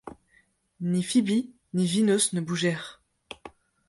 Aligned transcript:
Ni 0.79 1.03
Fibi, 1.03 1.51
ni 1.75 1.85
Vinos 1.85 2.33
ne 2.33 2.41
bougèrent. 2.41 3.03